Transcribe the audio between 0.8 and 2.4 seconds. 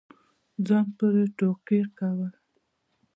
پورې ټوقې كول